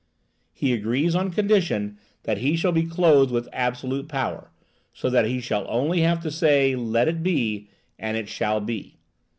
[0.51, 4.49] He agrees on condition that he shall be clothed with absolute power,
[4.91, 8.97] so that he shall only have to say "Let it be," and it shall be.